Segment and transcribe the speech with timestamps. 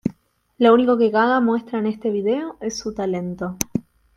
[0.57, 3.55] Lo único que Gaga muestra en este video es su talento.